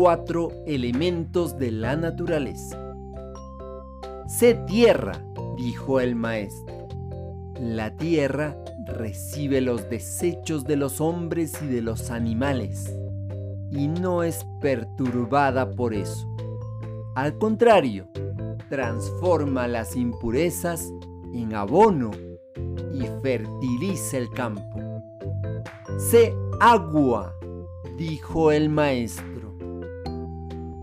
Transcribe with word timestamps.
cuatro 0.00 0.52
elementos 0.64 1.58
de 1.58 1.72
la 1.72 1.96
naturaleza. 1.96 2.78
Sé 4.28 4.54
tierra, 4.54 5.20
dijo 5.56 5.98
el 5.98 6.14
maestro. 6.14 6.86
La 7.60 7.96
tierra 7.96 8.56
recibe 8.86 9.60
los 9.60 9.90
desechos 9.90 10.62
de 10.62 10.76
los 10.76 11.00
hombres 11.00 11.60
y 11.62 11.66
de 11.66 11.82
los 11.82 12.12
animales 12.12 12.94
y 13.72 13.88
no 13.88 14.22
es 14.22 14.46
perturbada 14.60 15.68
por 15.68 15.92
eso. 15.92 16.32
Al 17.16 17.36
contrario, 17.36 18.08
transforma 18.68 19.66
las 19.66 19.96
impurezas 19.96 20.92
en 21.34 21.56
abono 21.56 22.12
y 22.94 23.02
fertiliza 23.20 24.16
el 24.16 24.30
campo. 24.30 24.78
Sé 25.98 26.32
agua, 26.60 27.34
dijo 27.96 28.52
el 28.52 28.68
maestro. 28.68 29.57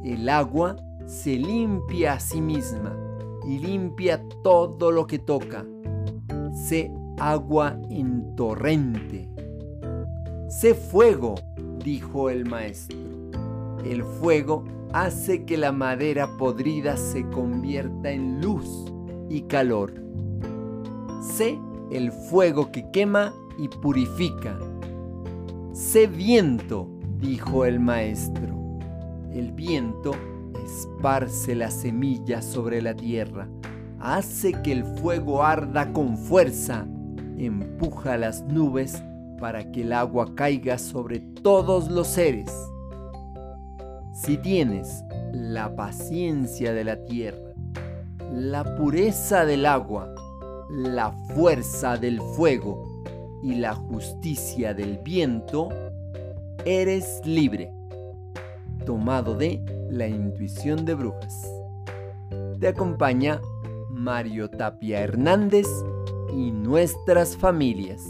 El 0.06 0.30
agua 0.30 0.76
se 1.08 1.36
limpia 1.36 2.14
a 2.14 2.20
sí 2.20 2.40
misma 2.40 2.96
y 3.44 3.58
limpia 3.58 4.22
todo 4.44 4.92
lo 4.92 5.08
que 5.08 5.18
toca. 5.18 5.66
Sé 6.54 6.92
agua 7.18 7.76
en 7.90 8.36
torrente. 8.36 9.28
Sé 10.48 10.76
fuego, 10.76 11.34
dijo 11.84 12.30
el 12.30 12.48
maestro. 12.48 13.00
El 13.84 14.04
fuego 14.04 14.64
hace 14.94 15.44
que 15.44 15.58
la 15.58 15.72
madera 15.72 16.38
podrida 16.38 16.98
se 16.98 17.28
convierta 17.32 18.12
en 18.12 18.42
luz 18.42 18.86
y 19.28 19.42
calor. 19.42 19.92
Sé 21.20 21.58
el 21.90 22.12
fuego 22.12 22.72
que 22.72 22.92
quema 22.92 23.34
y 23.58 23.70
purifica. 23.70 24.56
Sé 25.74 26.06
viento, 26.06 26.88
dijo 27.18 27.66
el 27.66 27.80
maestro. 27.80 28.65
El 29.36 29.52
viento 29.52 30.14
esparce 30.64 31.56
la 31.56 31.70
semilla 31.70 32.42
sobre 32.42 32.82
la 32.82 32.96
tierra, 32.96 33.50
hace 34.00 34.54
que 34.62 34.72
el 34.72 34.86
fuego 34.86 35.44
arda 35.44 35.92
con 35.92 36.18
fuerza, 36.18 36.88
empuja 37.38 38.16
las 38.18 38.44
nubes 38.44 39.04
para 39.38 39.70
que 39.74 39.82
el 39.82 39.92
agua 39.92 40.34
caiga 40.36 40.78
sobre 40.78 41.20
todos 41.20 41.92
los 41.92 42.08
seres. 42.08 42.50
Si 44.14 44.38
tienes 44.38 45.04
la 45.34 45.76
paciencia 45.76 46.72
de 46.72 46.86
la 46.86 47.04
tierra, 47.04 47.54
la 48.32 48.64
pureza 48.78 49.44
del 49.44 49.66
agua, 49.66 50.16
la 50.70 51.12
fuerza 51.36 51.98
del 51.98 52.22
fuego 52.22 53.04
y 53.44 53.56
la 53.56 53.76
justicia 53.76 54.74
del 54.74 54.98
viento, 55.00 55.68
eres 56.64 57.22
libre. 57.26 57.74
Tomado 58.86 59.36
de 59.36 59.64
La 59.90 60.08
intuición 60.08 60.86
de 60.86 60.94
brujas. 60.94 61.52
Te 62.60 62.68
acompaña 62.68 63.42
Mario 63.90 64.50
Tapia 64.50 65.02
Hernández 65.02 65.68
y 66.32 66.52
nuestras 66.52 67.36
familias. 67.36 68.04